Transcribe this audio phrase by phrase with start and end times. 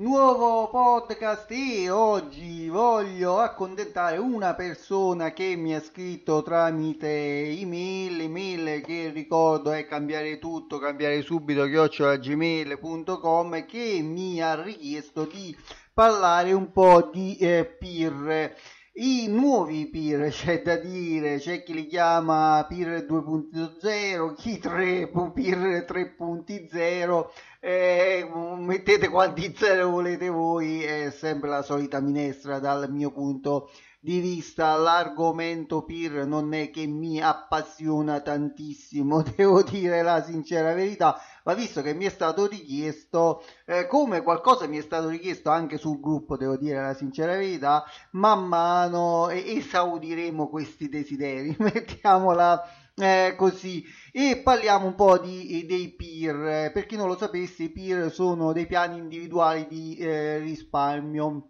[0.00, 8.80] Nuovo podcast e oggi voglio accontentare una persona che mi ha scritto tramite email, email
[8.82, 15.52] che ricordo è cambiare tutto, cambiare subito, chiocciolagmail.com che mi ha richiesto di
[15.92, 18.54] parlare un po' di eh, peer
[19.00, 25.84] i nuovi peer, c'è da dire, c'è chi li chiama peer 2.0, chi 3, peer
[25.88, 27.26] 3.0,
[27.60, 28.28] eh,
[28.58, 33.70] mettete quanti zero volete voi, è sempre la solita minestra dal mio punto
[34.00, 34.76] di vista.
[34.76, 41.82] L'argomento PIR non è che mi appassiona tantissimo, devo dire la sincera verità, ma visto
[41.82, 46.36] che mi è stato richiesto, eh, come qualcosa mi è stato richiesto anche sul gruppo,
[46.36, 52.62] devo dire la sincera verità, man mano esaudiremo questi desideri, mettiamola
[52.98, 53.84] eh, così.
[54.12, 56.72] E parliamo un po' di, dei peer.
[56.72, 61.48] Per chi non lo sapesse i peer sono dei piani individuali di eh, risparmio.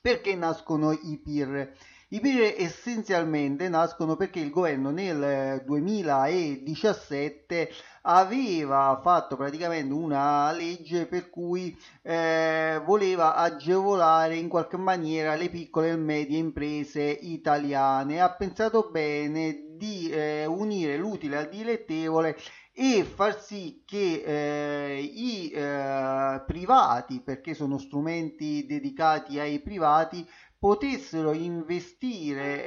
[0.00, 1.72] Perché nascono i PIR?
[2.10, 7.70] I PIR essenzialmente nascono perché il governo nel 2017
[8.02, 15.90] aveva fatto praticamente una legge per cui eh, voleva agevolare in qualche maniera le piccole
[15.90, 18.22] e medie imprese italiane.
[18.22, 22.38] Ha pensato bene di eh, unire l'utile al dilettevole
[22.80, 30.24] e far sì che eh, i eh, privati, perché sono strumenti dedicati ai privati,
[30.58, 32.66] potessero investire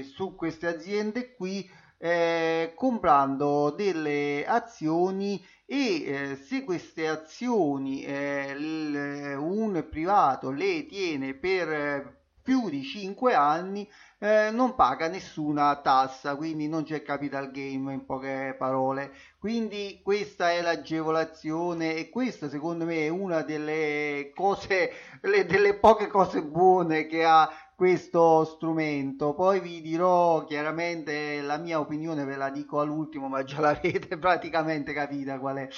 [0.00, 1.68] eh, su queste aziende qui
[1.98, 11.34] eh, comprando delle azioni e eh, se queste azioni eh, l- un privato le tiene
[11.34, 12.16] per
[12.48, 13.86] più di 5 anni
[14.20, 19.12] eh, non paga nessuna tassa, quindi non c'è capital game in poche parole.
[19.38, 26.06] Quindi questa è l'agevolazione e questa secondo me è una delle cose, le, delle poche
[26.06, 29.34] cose buone che ha questo strumento.
[29.34, 34.94] Poi vi dirò chiaramente la mia opinione, ve la dico all'ultimo, ma già l'avete praticamente
[34.94, 35.68] capita qual è.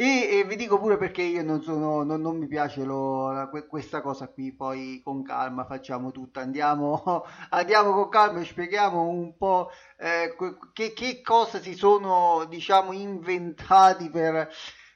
[0.00, 4.00] E, e vi dico pure perché io non sono, non, non mi piace lo, questa
[4.00, 4.54] cosa qui.
[4.54, 6.38] Poi con calma facciamo tutto.
[6.38, 10.36] Andiamo, andiamo con calma e spieghiamo un po' eh,
[10.72, 14.48] che, che cosa si sono, diciamo, inventati per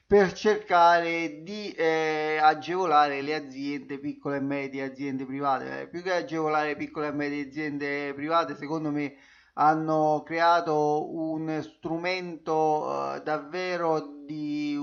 [0.05, 5.81] per cercare di eh, agevolare le aziende piccole e medie, aziende private.
[5.81, 9.15] Eh, più che agevolare piccole e medie aziende private, secondo me
[9.55, 14.75] hanno creato un strumento eh, davvero di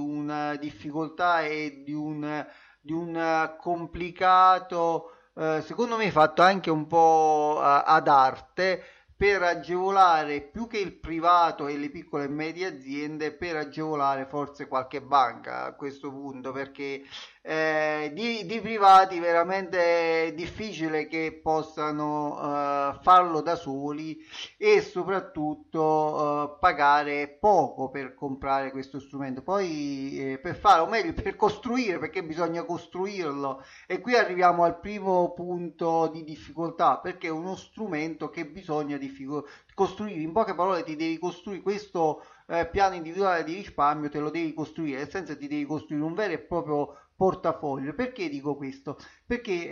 [0.60, 2.46] difficoltà e di un,
[2.80, 8.84] di un complicato, eh, secondo me fatto anche un po' eh, ad arte
[9.20, 14.66] per agevolare più che il privato e le piccole e medie aziende, per agevolare forse
[14.66, 17.02] qualche banca a questo punto, perché
[17.42, 24.18] eh, di, di, privati veramente difficile che possano uh, farlo da soli
[24.58, 29.40] e soprattutto uh, pagare poco per comprare questo strumento.
[29.42, 33.64] Poi eh, per fare o meglio per costruire perché bisogna costruirlo.
[33.86, 39.46] E qui arriviamo al primo punto di difficoltà perché è uno strumento che bisogna diffico-
[39.74, 40.20] costruire.
[40.20, 44.52] In poche parole ti devi costruire questo eh, piano individuale di risparmio te lo devi
[44.52, 47.92] costruire nel senso ti devi costruire un vero e proprio portafoglio.
[47.94, 48.96] Perché dico questo?
[49.26, 49.68] Perché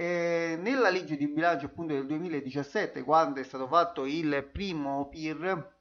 [0.52, 5.76] eh, nella legge di bilancio appunto del 2017, quando è stato fatto il primo PIR,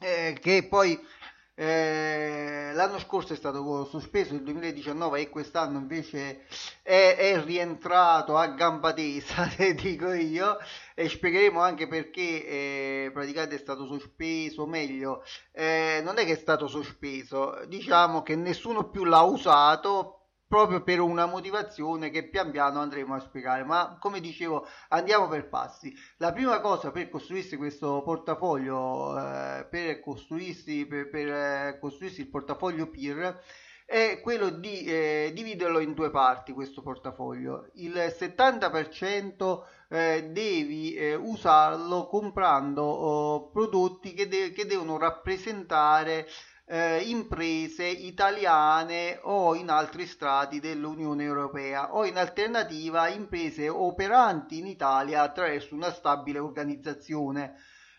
[0.00, 0.98] eh, che poi
[1.56, 6.46] Eh, l'anno scorso è stato sospeso il 2019 e quest'anno invece
[6.82, 9.48] è, è rientrato a gamba tesa,
[9.80, 10.58] dico io,
[10.94, 12.44] e spiegheremo anche perché
[13.06, 15.22] eh, praticamente è stato sospeso, meglio,
[15.52, 21.00] eh, non è che è stato sospeso, diciamo che nessuno più l'ha usato proprio per
[21.00, 23.64] una motivazione che pian piano andremo a spiegare.
[23.64, 25.94] Ma come dicevo, andiamo per passi.
[26.18, 32.28] La prima cosa per costruirsi questo portafoglio, eh, per, costruirsi, per, per eh, costruirsi il
[32.28, 33.40] portafoglio PIR,
[33.86, 37.70] è quello di eh, dividerlo in due parti questo portafoglio.
[37.74, 46.26] Il 70% eh, devi eh, usarlo comprando oh, prodotti che, de- che devono rappresentare
[46.66, 54.66] eh, imprese italiane o in altri strati dell'Unione Europea o in alternativa imprese operanti in
[54.66, 57.54] Italia attraverso una stabile organizzazione.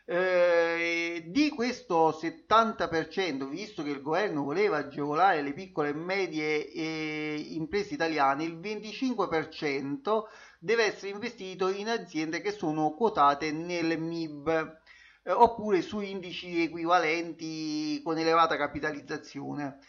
[0.08, 7.44] Eh, di questo 70%, visto che il governo voleva agevolare le piccole e medie eh,
[7.54, 10.24] imprese italiane, il 25%
[10.60, 14.84] deve essere investito in aziende che sono quotate nel MIB
[15.26, 19.80] eh, oppure su indici equivalenti con elevata capitalizzazione.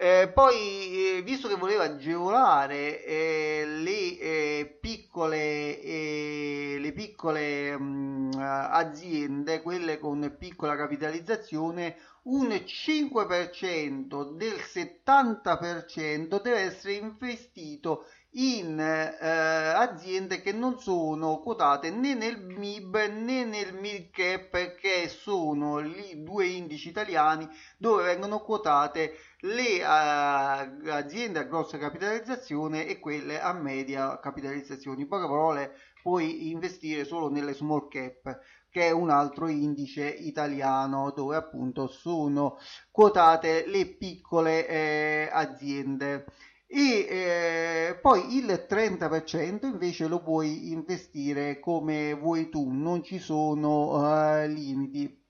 [0.00, 7.82] Eh, poi, eh, visto che voleva agevolare eh, le eh, piccole, eh, le piccole mh,
[7.82, 19.26] mm, aziende, quelle con piccola capitalizzazione, un 5% del 70% deve essere investito in eh,
[19.26, 26.46] aziende che non sono quotate né nel MIB né nel MIRCAP che sono i due
[26.46, 27.48] indici italiani
[27.78, 35.00] dove vengono quotate le eh, aziende a grossa capitalizzazione e quelle a media capitalizzazione.
[35.02, 35.72] In poche parole
[36.02, 38.40] puoi investire solo nelle small cap
[38.70, 42.58] che è un altro indice italiano dove appunto sono
[42.90, 46.26] quotate le piccole eh, aziende
[46.70, 53.96] e eh, poi il 30% invece lo puoi investire come vuoi tu, non ci sono
[53.96, 55.24] uh, limiti.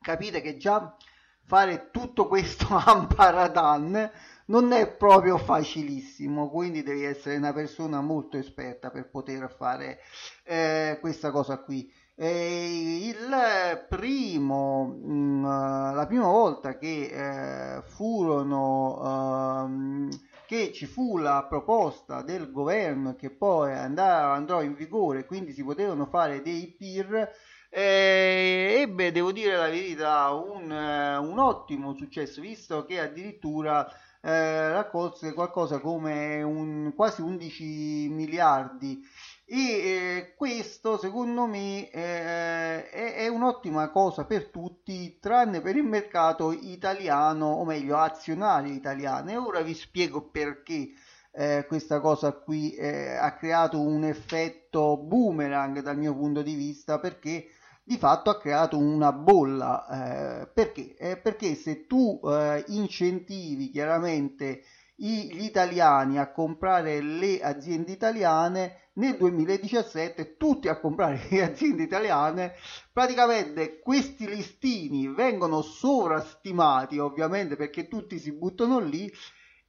[0.00, 0.96] Capite che già
[1.42, 4.10] fare tutto questo a paradan
[4.46, 9.98] non è proprio facilissimo, quindi devi essere una persona molto esperta per poter fare
[10.44, 11.92] eh, questa cosa qui.
[12.14, 20.08] Eh, il primo, mh, mm, la prima volta che eh, furono uh,
[20.46, 25.64] che ci fu la proposta del governo che poi andrà, andrò in vigore, quindi si
[25.64, 27.28] potevano fare dei PIR,
[27.68, 33.86] eh, ebbe, devo dire la verità, un, eh, un ottimo successo, visto che addirittura
[34.22, 39.02] eh, raccolse qualcosa come un, quasi 11 miliardi
[39.48, 45.84] e eh, questo secondo me eh, è, è, un'ottima cosa per tutti tranne per il
[45.84, 50.88] mercato italiano o meglio azionario italiano e ora vi spiego perché
[51.30, 56.98] eh, questa cosa qui eh, ha creato un effetto boomerang dal mio punto di vista
[56.98, 57.46] perché
[57.84, 60.96] di fatto ha creato una bolla eh, perché?
[60.96, 62.20] Eh, perché se tu
[62.66, 64.62] incentivi chiaramente
[64.96, 72.54] gli italiani a comprare le aziende italiane nel 2017 tutti a comprare le aziende italiane
[72.92, 79.10] praticamente questi listini vengono sovrastimati ovviamente perché tutti si buttano lì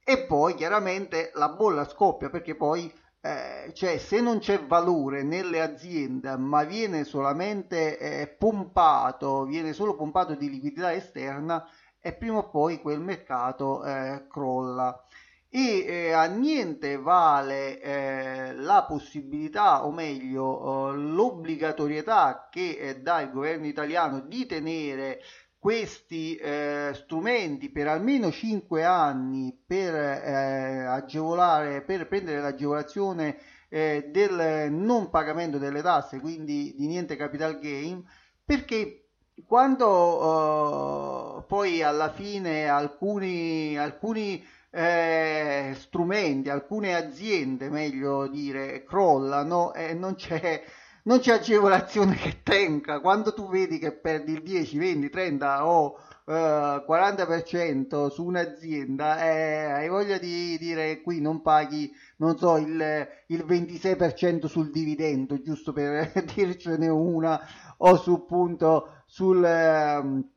[0.04, 5.60] e poi chiaramente la bolla scoppia perché poi eh, cioè se non c'è valore nelle
[5.60, 11.68] aziende ma viene solamente eh, pompato viene solo pompato di liquidità esterna
[12.00, 15.04] e prima o poi quel mercato eh, crolla
[15.50, 23.22] e eh, a niente vale eh, la possibilità o meglio eh, l'obbligatorietà che eh, dà
[23.22, 25.22] il governo italiano di tenere
[25.58, 33.38] questi eh, strumenti per almeno 5 anni per eh, agevolare per prendere l'agevolazione
[33.70, 38.02] del non pagamento delle tasse quindi di niente capital gain
[38.42, 39.08] perché
[39.46, 44.42] quando poi alla fine alcuni, alcuni
[44.78, 50.62] eh, strumenti, alcune aziende, meglio dire, crollano e non c'è,
[51.02, 53.00] non c'è agevolazione che tenga.
[53.00, 59.64] Quando tu vedi che perdi il 10, 20, 30 o eh, 40% su un'azienda, eh,
[59.64, 65.72] hai voglia di dire qui non paghi, non so, il, il 26% sul dividendo, giusto
[65.72, 67.40] per dircene una,
[67.78, 69.44] o su punto sul...
[69.44, 70.36] Eh,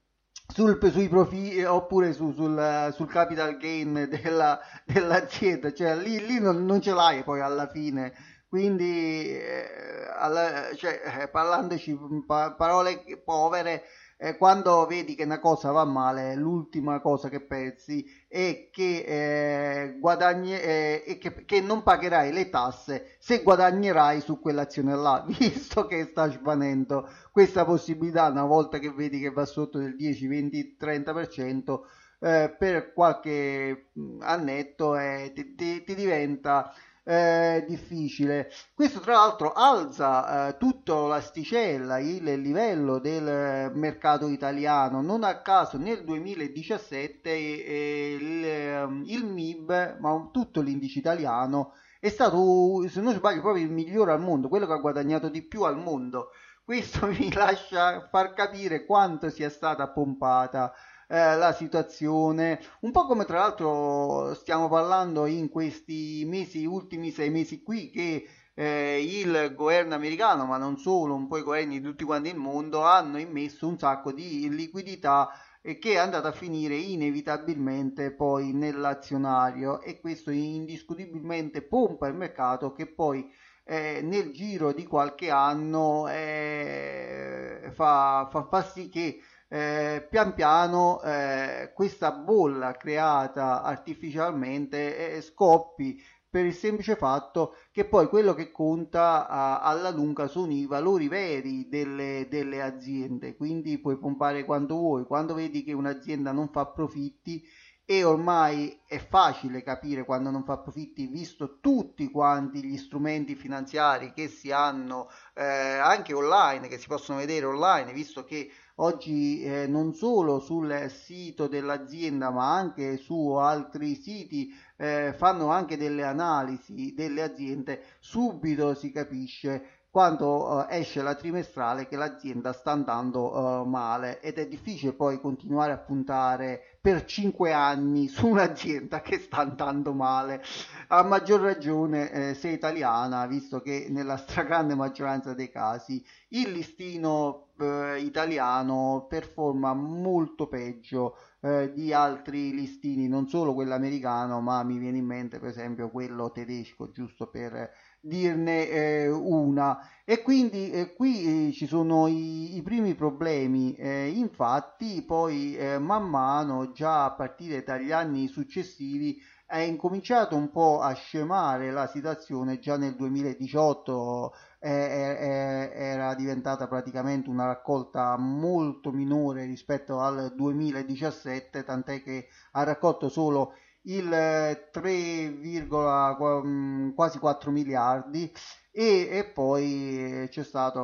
[0.54, 6.66] sul, sui profitti oppure su, sul, sul, capital gain della, dell'azienda, cioè lì, lì non,
[6.66, 8.14] non, ce l'hai poi alla fine.
[8.48, 13.84] Quindi, eh, alla, cioè, eh, parlandoci pa- parole povere,
[14.24, 19.98] eh, quando vedi che una cosa va male, l'ultima cosa che pensi è che, eh,
[19.98, 26.06] guadagni, eh, che, che, non pagherai le tasse se guadagnerai su quell'azione là, visto che
[26.06, 31.80] sta svanendo questa possibilità una volta che vedi che va sotto del 10, 20, 30%.
[32.24, 36.72] Eh, per qualche mm, annetto eh, ti, ti, ti diventa
[37.04, 38.50] eh, difficile.
[38.74, 45.02] Questo tra l'altro alza eh, tutto l'asticella, il livello del mercato italiano.
[45.02, 52.10] Non a caso nel 2017 eh, il, ehm, il MIB, ma tutto l'indice italiano, è
[52.10, 55.64] stato, se non sbaglio, proprio il migliore al mondo, quello che ha guadagnato di più
[55.64, 56.30] al mondo.
[56.64, 60.74] Questo mi lascia far capire quanto sia stata pompata
[61.12, 67.30] eh, la situazione, un po' come tra l'altro stiamo parlando in questi mesi, ultimi sei
[67.30, 71.86] mesi qui, che eh, il governo americano, ma non solo, un po' i governi di
[71.86, 75.30] tutti quanti il mondo, hanno immesso un sacco di liquidità
[75.62, 79.82] e che è andata a finire inevitabilmente poi nell'azionario.
[79.82, 83.30] E questo indiscutibilmente pompa il mercato che poi
[83.66, 89.20] eh, nel giro di qualche anno eh, fa, fa, fa sì che
[89.54, 97.84] eh, pian piano eh, questa bolla creata artificialmente eh, scoppi per il semplice fatto che
[97.84, 103.78] poi quello che conta a, alla lunga sono i valori veri delle, delle aziende, quindi
[103.80, 107.46] puoi pompare quando vuoi, quando vedi che un'azienda non fa profitti
[107.84, 114.14] e ormai è facile capire quando non fa profitti visto tutti quanti gli strumenti finanziari
[114.14, 118.50] che si hanno eh, anche online, che si possono vedere online, visto che
[118.82, 125.78] oggi eh, non solo sul sito dell'azienda ma anche su altri siti eh, fanno anche
[125.78, 132.72] delle analisi delle aziende, subito si capisce quando uh, esce la trimestrale che l'azienda sta
[132.72, 139.02] andando uh, male ed è difficile poi continuare a puntare per 5 anni su un'azienda
[139.02, 140.42] che sta andando male.
[140.88, 147.50] A maggior ragione eh, se italiana visto che nella stragrande maggioranza dei casi il listino
[147.60, 154.78] eh, italiano performa molto peggio eh, di altri listini non solo quello americano ma mi
[154.78, 157.72] viene in mente per esempio quello tedesco giusto per
[158.02, 159.80] dirne eh, una.
[160.04, 165.78] E quindi eh, qui eh, ci sono i, i primi problemi eh, infatti poi eh,
[165.78, 171.86] man mano già a partire dagli anni successivi è incominciato un po' a scemare la
[171.88, 172.60] situazione.
[172.60, 182.28] Già nel 2018 era diventata praticamente una raccolta molto minore rispetto al 2017 tant'è che
[182.52, 188.32] ha raccolto solo il 3, mm, quasi 4 miliardi
[188.74, 190.80] e, e, poi c'è stato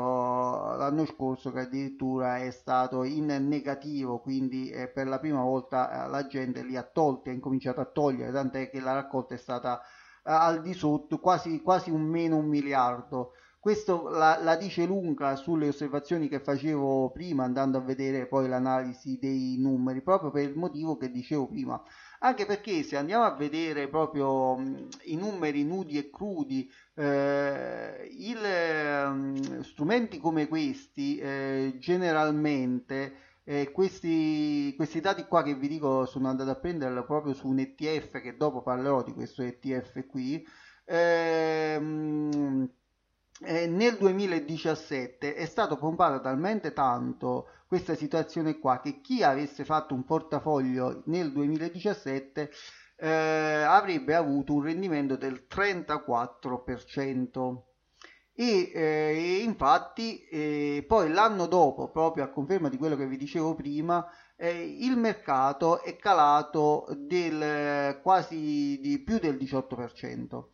[0.75, 6.09] l'anno scorso che addirittura è stato in negativo quindi eh, per la prima volta eh,
[6.09, 9.79] la gente li ha tolti ha incominciato a togliere tant'è che la raccolta è stata
[10.27, 13.33] eh, al di sotto quasi, quasi un meno un miliardo.
[13.59, 19.17] Questo la, la, dice lunga sulle osservazioni che facevo prima andando a vedere poi l'analisi
[19.19, 21.81] dei numeri proprio per il motivo che dicevo prima
[22.19, 29.11] anche perché se andiamo a vedere proprio mh, i numeri nudi e crudi, eh, il,
[29.11, 36.27] mh, strumenti come questi eh, generalmente eh, questi, questi, dati qua che vi dico sono
[36.27, 40.45] andato a prendere proprio su un ETF che dopo parlerò di questo ETF qui
[40.85, 42.69] ehm,
[43.41, 49.93] eh, nel 2017 è stato pompato talmente tanto questa situazione qua che chi avesse fatto
[49.93, 52.49] un portafoglio nel 2017
[52.99, 57.61] eh, avrebbe avuto un rendimento del 34%
[58.33, 63.55] e eh, infatti eh, poi l'anno dopo proprio a conferma di quello che vi dicevo
[63.55, 70.45] prima eh, il mercato è calato del quasi di più del 18%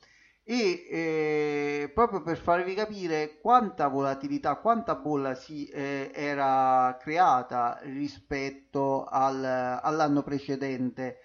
[0.46, 9.06] e eh, proprio per farvi capire quanta volatilità, quanta bolla si eh, era creata rispetto
[9.06, 9.44] al,
[9.82, 11.20] all'anno precedente.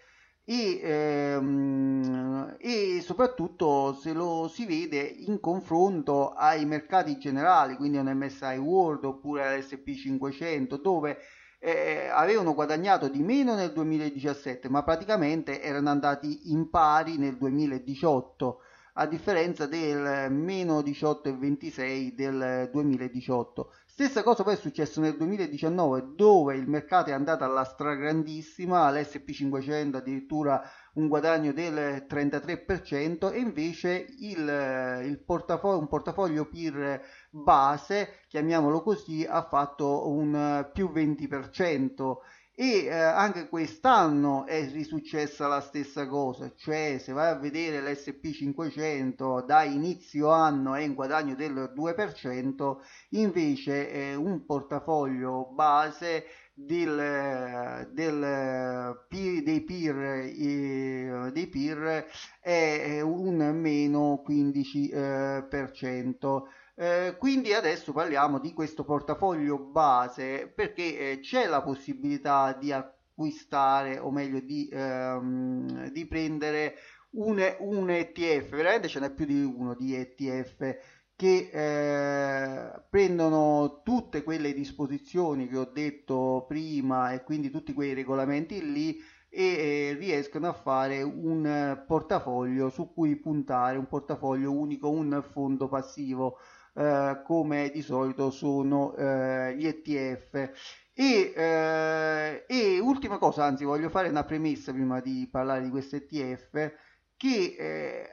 [0.44, 8.06] E, ehm, e, soprattutto se lo si vede in confronto ai mercati generali, quindi un
[8.06, 11.18] MSI World oppure all'SP 500 dove
[11.60, 18.60] eh, avevano guadagnato di meno nel 2017 ma praticamente erano andati in pari nel 2018
[19.00, 23.73] a differenza del meno 18,26 del 2018.
[23.87, 29.97] Stessa cosa poi è successo nel 2019 dove il mercato è andato alla stragrandissima, l'SP500
[29.97, 30.62] addirittura
[30.95, 37.00] un guadagno del 33% e invece il, il portafoglio, un portafoglio PIR
[37.31, 42.17] base, chiamiamolo così, ha fatto un più 20%
[42.61, 49.45] e eh, anche quest'anno è risuccessa la stessa cosa, cioè se vai a vedere l'SP500
[49.45, 52.77] da inizio anno è in guadagno del 2%,
[53.11, 59.05] invece eh, un portafoglio base del, del,
[59.45, 62.07] dei, peer, dei peer
[62.41, 66.43] è un meno 15%.
[66.80, 73.99] Eh, quindi adesso parliamo di questo portafoglio base perché eh, c'è la possibilità di acquistare
[73.99, 76.76] o meglio di, ehm, di prendere
[77.14, 80.76] un, un, ETF, veramente ce n'è più di uno di ETF
[81.16, 88.70] che eh, prendono tutte quelle disposizioni che ho detto prima e quindi tutti quei regolamenti
[88.70, 88.97] lì
[89.28, 95.68] e eh, riescono a fare un portafoglio su cui puntare, un portafoglio unico, un fondo
[95.68, 96.38] passivo
[96.75, 100.50] eh, come di solito sono eh, gli ETF.
[100.94, 105.97] E, eh, e, ultima cosa, anzi voglio fare una premessa prima di parlare di questo
[105.97, 106.73] ETF,
[107.16, 108.11] che eh,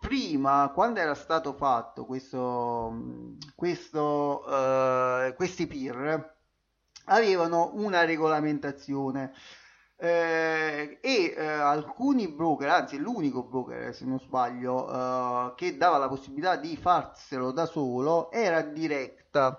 [0.00, 2.92] prima, quando era stato fatto questo,
[3.54, 6.32] questo, eh, questi PIR,
[7.06, 9.32] avevano una regolamentazione
[10.04, 16.08] eh, e eh, alcuni broker, anzi l'unico broker se non sbaglio, eh, che dava la
[16.08, 19.58] possibilità di farselo da solo era Directa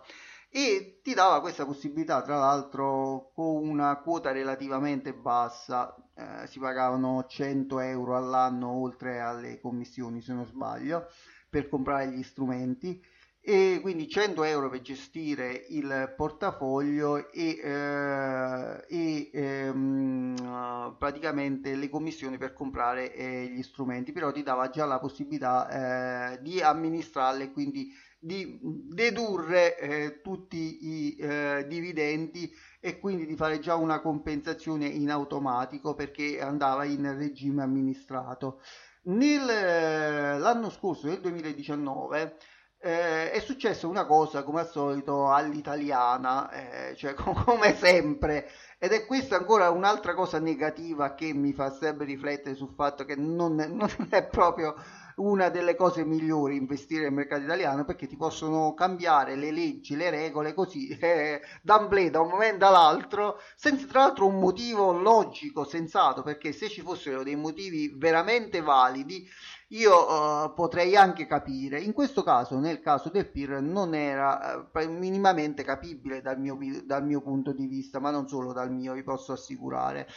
[0.50, 7.26] e ti dava questa possibilità tra l'altro con una quota relativamente bassa, eh, si pagavano
[7.28, 11.08] 100 euro all'anno oltre alle commissioni se non sbaglio
[11.50, 13.02] per comprare gli strumenti
[13.48, 22.40] e quindi 100 euro per gestire il portafoglio e, eh, e ehm, praticamente le commissioni
[22.40, 24.12] per comprare eh, gli strumenti.
[24.14, 31.16] Però ti dava già la possibilità eh, di amministrarle quindi di dedurre eh, tutti i
[31.16, 37.62] eh, dividendi e quindi di fare già una compensazione in automatico perché andava in regime
[37.62, 38.60] amministrato.
[39.04, 42.38] Nell'anno scorso nel 2019
[42.86, 49.08] eh, è successa una cosa come al solito all'italiana, eh, cioè come sempre, ed è
[49.08, 53.66] questa ancora un'altra cosa negativa che mi fa sempre riflettere sul fatto che non è,
[53.66, 54.76] non è proprio
[55.16, 60.12] una delle cose migliori investire nel mercato italiano perché ti possono cambiare le leggi, le
[60.12, 66.22] regole così eh, d'amblè da un momento all'altro senza tra l'altro un motivo logico, sensato
[66.22, 69.28] perché se ci fossero dei motivi veramente validi
[69.76, 71.80] io uh, potrei anche capire.
[71.80, 77.06] In questo caso, nel caso del PIR, non era uh, minimamente capibile dal mio, dal
[77.06, 80.08] mio, punto di vista, ma non solo dal mio, vi posso assicurare.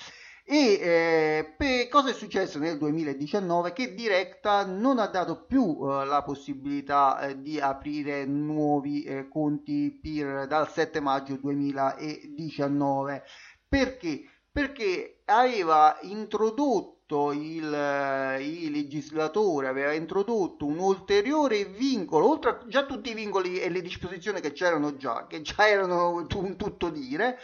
[0.44, 3.72] E eh, per, cosa è successo nel 2019?
[3.72, 10.46] Che Directa non ha dato più uh, la possibilità di aprire nuovi eh, conti PIR
[10.46, 13.24] dal 7 maggio 2019.
[13.68, 14.22] Perché?
[14.50, 16.97] Perché aveva introdotto
[17.32, 23.60] il, eh, il, legislatore aveva introdotto un ulteriore vincolo, oltre a già tutti i vincoli
[23.60, 27.38] e le disposizioni che c'erano già, che già erano un tutto dire,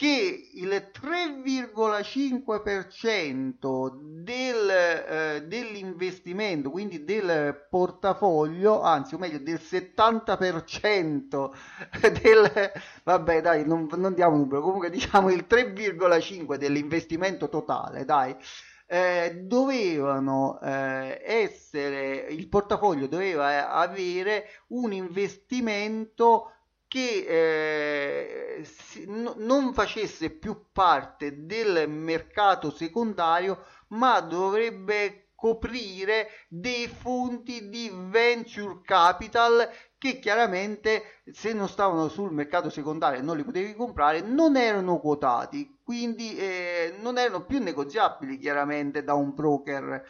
[0.00, 3.90] che il 3,5%
[4.22, 11.50] del, eh, dell'investimento, quindi del portafoglio, anzi o meglio del 70%
[12.22, 12.72] del...
[13.02, 18.34] vabbè dai, non, non diamo un numero, comunque diciamo il 3,5% dell'investimento totale, dai,
[18.92, 26.54] eh, dovevano eh, essere, il portafoglio doveva eh, avere un investimento
[26.88, 36.88] che eh, si, no, non facesse più parte del mercato secondario, ma dovrebbe coprire dei
[36.88, 43.44] fondi di venture capital che chiaramente se non stavano sul mercato secondario e non li
[43.44, 50.06] potevi comprare non erano quotati quindi eh, non erano più negoziabili chiaramente da un broker.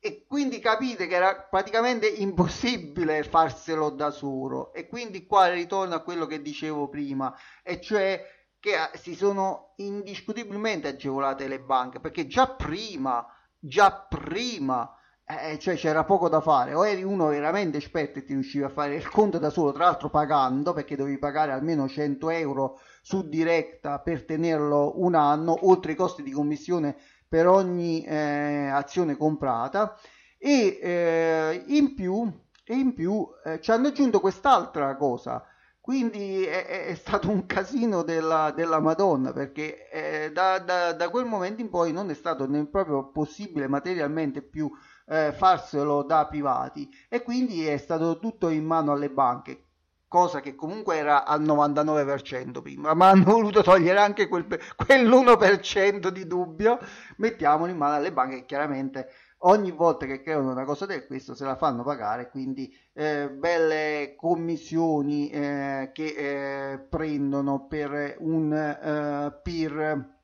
[0.00, 4.72] E quindi capite che era praticamente impossibile farselo da solo.
[4.72, 8.20] E quindi qua ritorno a quello che dicevo prima e cioè
[8.58, 13.24] che eh, si sono indiscutibilmente agevolate le banche perché già prima
[13.56, 14.92] già prima
[15.38, 18.68] eh, cioè c'era poco da fare, o eri uno veramente esperto e ti riuscivi a
[18.68, 23.28] fare il conto da solo, tra l'altro pagando, perché dovevi pagare almeno 100 euro su
[23.28, 26.96] diretta per tenerlo un anno, oltre i costi di commissione
[27.28, 29.96] per ogni eh, azione comprata,
[30.36, 32.30] e eh, in più,
[32.64, 35.44] e in più eh, ci hanno aggiunto quest'altra cosa,
[35.80, 41.24] quindi è, è, stato un casino della, della Madonna perché eh, da, da, da, quel
[41.24, 44.70] momento in poi non è stato né proprio possibile materialmente più
[45.06, 46.88] eh, farselo da privati.
[47.08, 49.64] E quindi è stato tutto in mano alle banche
[50.10, 56.26] cosa che comunque era al 99% prima, ma hanno voluto togliere anche quel, quell'1% di
[56.26, 56.80] dubbio,
[57.18, 59.08] mettiamolo in mano alle banche che chiaramente
[59.42, 64.14] ogni volta che creano una cosa del questo se la fanno pagare, quindi eh, belle
[64.16, 70.18] commissioni eh, che eh, prendono per un eh, PIR.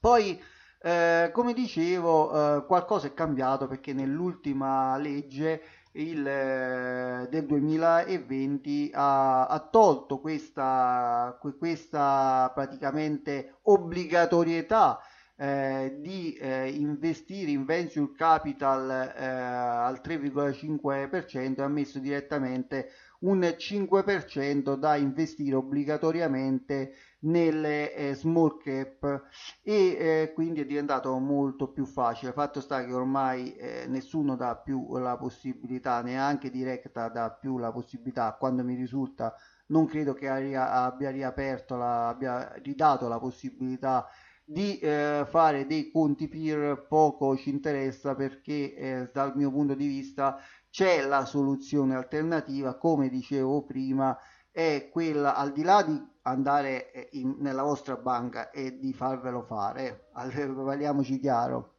[0.00, 0.40] Poi,
[0.80, 9.58] eh, come dicevo, eh, qualcosa è cambiato perché nell'ultima legge il, del 2020 ha, ha
[9.60, 15.00] tolto questa, questa praticamente obbligatorietà
[15.36, 23.40] eh, di eh, investire in venture capital eh, al 3,5% e ha messo direttamente un
[23.40, 29.28] 5% da investire obbligatoriamente nelle eh, small cap
[29.62, 32.32] e eh, quindi è diventato molto più facile.
[32.32, 37.72] Fatto sta che ormai eh, nessuno dà più la possibilità, neanche Directa dà più la
[37.72, 39.34] possibilità, quando mi risulta
[39.66, 44.06] non credo che abbia riaperto, la, abbia ridato la possibilità
[44.44, 49.86] di eh, fare dei conti PIR poco ci interessa perché eh, dal mio punto di
[49.86, 54.16] vista c'è la soluzione alternativa come dicevo prima
[54.50, 59.42] è quella al di là di andare eh, in, nella vostra banca e di farvelo
[59.42, 61.72] fare parliamoci chiaro.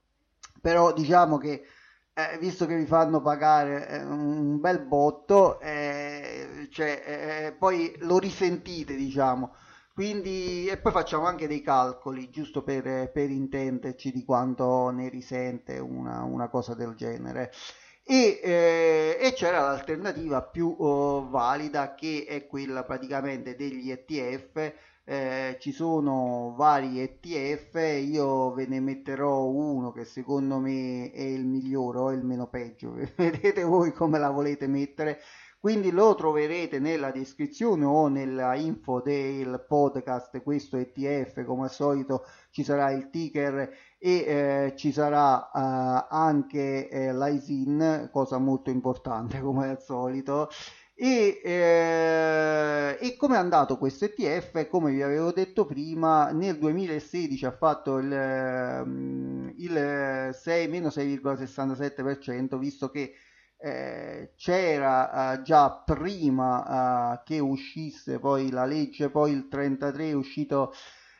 [0.59, 1.63] Però diciamo che
[2.13, 8.95] eh, visto che vi fanno pagare eh, un bel botto eh, cioè, poi lo risentite
[8.95, 9.53] diciamo
[9.95, 15.79] quindi, e poi facciamo anche dei calcoli, giusto per, per intenderci di quanto ne risente
[15.79, 17.49] una, una cosa del genere.
[18.03, 24.73] E, eh, e, c'era l'alternativa più oh, valida che è quella praticamente degli ETF.
[25.05, 31.45] Eh, ci sono vari ETF, io ve ne metterò uno che secondo me è il
[31.45, 35.21] migliore o il meno peggio, vedete voi come la volete mettere
[35.65, 42.23] quindi lo troverete nella descrizione o nella info del podcast questo ETF come al solito
[42.51, 49.39] ci sarà il ticker e eh, ci sarà eh, anche eh, l'ISIN cosa molto importante
[49.41, 50.49] come al solito.
[50.93, 57.43] E, eh, e come è andato questo ETF come vi avevo detto prima nel 2016
[57.43, 63.15] ha fatto il, mm, il 6 6,67% visto che
[63.65, 70.13] eh, c'era eh, già prima eh, che uscisse poi la legge, poi il 33 è
[70.13, 70.71] uscito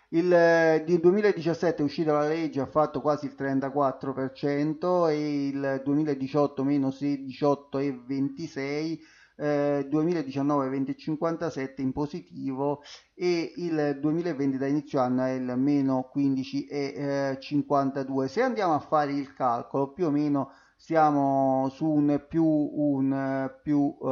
[0.09, 6.63] il, nel 2017 è uscita la legge, ha fatto quasi il 34% e il 2018
[6.63, 8.99] meno 18,26%,
[9.37, 12.83] eh, 2019 20,57 in positivo
[13.15, 18.27] e il 2020 da inizio anno è il meno 15,52.
[18.27, 23.79] Se andiamo a fare il calcolo più o meno siamo su un più, un più
[23.79, 24.07] uh,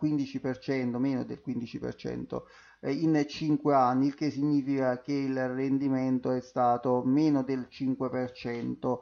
[0.00, 2.42] 15%, meno del 15%
[2.82, 8.98] eh, in 5 anni, il che significa che il rendimento è stato meno del 5%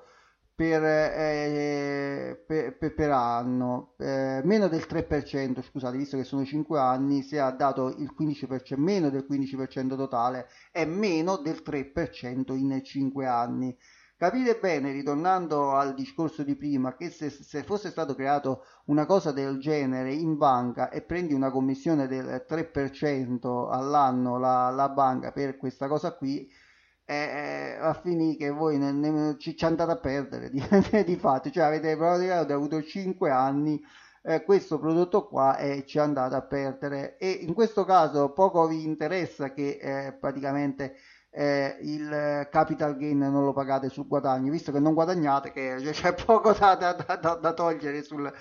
[0.54, 6.78] per, eh, per, per, per anno, eh, meno del 3%, scusate, visto che sono 5
[6.78, 12.78] anni, si è dato il 15%, meno del 15% totale e meno del 3% in
[12.84, 13.74] 5 anni.
[14.20, 19.32] Capite bene, ritornando al discorso di prima, che se, se, fosse stato creato una cosa
[19.32, 25.56] del genere in banca e prendi una commissione del 3% all'anno la, la banca per
[25.56, 26.46] questa cosa qui,
[27.06, 30.60] eh, eh a finire che voi ne, ne, ci, ci, andate a perdere di,
[31.02, 33.82] di fatto, cioè avete praticamente avuto 5 anni
[34.22, 37.16] eh, questo prodotto qua e ci andate a perdere.
[37.16, 40.96] E in questo caso poco vi interessa che eh, praticamente
[41.30, 46.14] eh, il capital gain non lo pagate sul guadagno, visto che non guadagnate, che c'è
[46.14, 48.32] poco da, da, da, da togliere sul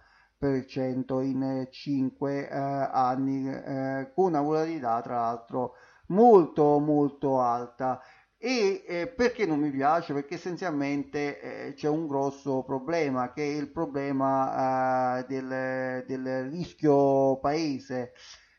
[1.21, 5.75] in 5 eh, anni eh, con una volatilità tra l'altro
[6.09, 8.01] molto molto alta
[8.41, 10.13] e eh, perché non mi piace?
[10.13, 17.39] Perché essenzialmente eh, c'è un grosso problema che è il problema eh, del, del, rischio
[17.41, 18.13] paese.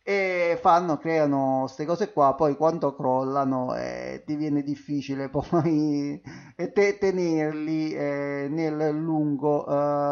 [0.09, 6.19] e fanno, creano queste cose qua, poi quando crollano eh, diviene difficile poi
[6.73, 9.67] te- tenerli eh, nel lungo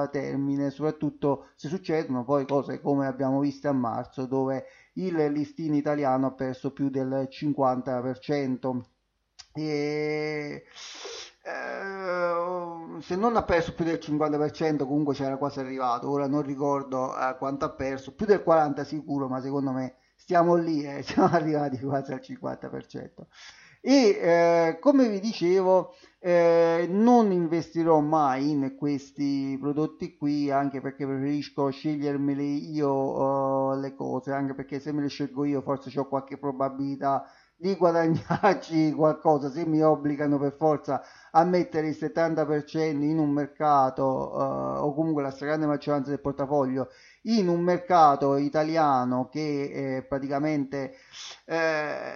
[0.05, 5.77] eh, termine, soprattutto se succedono poi cose come abbiamo visto a marzo dove il listino
[5.77, 8.85] italiano ha perso più del 50%.
[9.55, 10.65] E
[11.47, 16.11] eh, se non ha perso più del 50% comunque c'era quasi arrivato.
[16.11, 18.15] Ora non ricordo eh, quanto ha perso.
[18.15, 23.27] Più del 40% sicuro ma secondo me stiamo lì eh, siamo arrivati quasi al 50%
[23.87, 31.07] e eh, come vi dicevo eh, non investirò mai in questi prodotti qui anche perché
[31.07, 36.09] preferisco scegliermeli io uh, le cose anche perché se me le scelgo io forse ho
[36.09, 43.19] qualche probabilità di guadagnarci qualcosa se mi obbligano per forza a mettere il 70% in
[43.19, 46.89] un mercato uh, o comunque la stragrande maggioranza del portafoglio
[47.23, 50.97] in un mercato italiano che eh, praticamente
[51.47, 52.13] eh,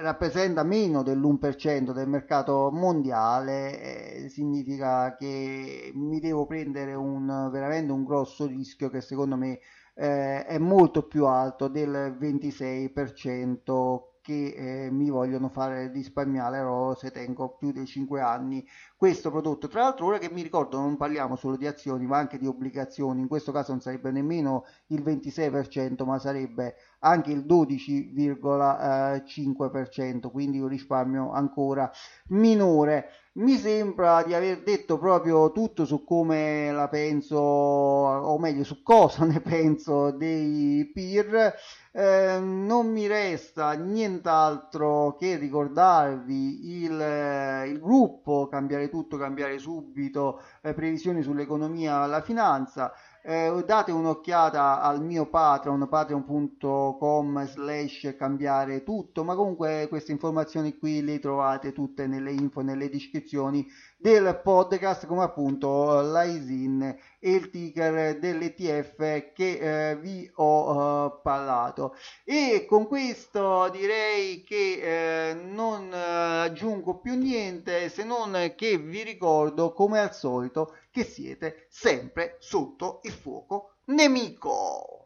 [0.00, 8.04] rappresenta meno dell'1% del mercato mondiale eh, significa che mi devo prendere un, veramente un
[8.04, 9.58] grosso rischio che secondo me
[9.94, 16.58] eh, è molto più alto del 26% che eh, mi vogliono fare risparmiare
[16.96, 19.68] se tengo più di 5 anni questo prodotto.
[19.68, 23.20] Tra l'altro, ora che mi ricordo, non parliamo solo di azioni, ma anche di obbligazioni.
[23.20, 30.68] In questo caso non sarebbe nemmeno il 26%, ma sarebbe anche il 12,5%, quindi un
[30.68, 31.90] risparmio ancora
[32.28, 33.10] minore.
[33.36, 39.24] Mi sembra di aver detto proprio tutto su come la penso, o meglio su cosa
[39.26, 41.54] ne penso dei peer.
[41.92, 50.74] Eh, non mi resta nient'altro che ricordarvi il, il gruppo Cambiare Tutto, Cambiare Subito, eh,
[50.74, 52.92] previsioni sull'economia alla finanza
[53.28, 61.02] eh, date un'occhiata al mio Patreon, patreon.com slash cambiare tutto, ma comunque queste informazioni qui
[61.02, 63.66] le trovate tutte nelle info, nelle descrizioni
[63.98, 66.82] del podcast, come appunto l'ISIN
[67.18, 71.96] e il ticker dell'ETF che eh, vi ho uh, parlato.
[72.22, 79.72] E con questo direi che eh, non aggiungo più niente se non che vi ricordo
[79.72, 85.05] come al solito che siete sempre sotto il fuoco nemico.